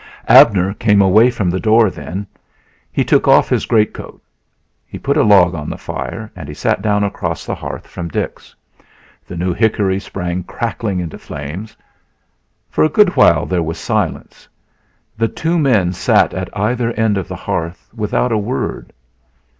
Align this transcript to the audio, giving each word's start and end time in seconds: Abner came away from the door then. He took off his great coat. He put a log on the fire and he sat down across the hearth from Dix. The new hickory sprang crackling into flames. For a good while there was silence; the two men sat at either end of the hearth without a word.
Abner 0.27 0.73
came 0.73 0.99
away 0.99 1.29
from 1.29 1.51
the 1.51 1.59
door 1.59 1.91
then. 1.91 2.25
He 2.91 3.03
took 3.03 3.27
off 3.27 3.49
his 3.49 3.67
great 3.67 3.93
coat. 3.93 4.19
He 4.83 4.97
put 4.97 5.15
a 5.15 5.21
log 5.21 5.53
on 5.53 5.69
the 5.69 5.77
fire 5.77 6.31
and 6.35 6.47
he 6.47 6.55
sat 6.55 6.81
down 6.81 7.03
across 7.03 7.45
the 7.45 7.53
hearth 7.53 7.85
from 7.85 8.07
Dix. 8.09 8.55
The 9.27 9.37
new 9.37 9.53
hickory 9.53 9.99
sprang 9.99 10.43
crackling 10.43 10.99
into 10.99 11.19
flames. 11.19 11.77
For 12.67 12.83
a 12.83 12.89
good 12.89 13.15
while 13.15 13.45
there 13.45 13.61
was 13.61 13.77
silence; 13.77 14.47
the 15.19 15.27
two 15.27 15.59
men 15.59 15.93
sat 15.93 16.33
at 16.33 16.49
either 16.57 16.91
end 16.93 17.15
of 17.19 17.27
the 17.27 17.35
hearth 17.35 17.87
without 17.93 18.31
a 18.31 18.39
word. 18.39 18.93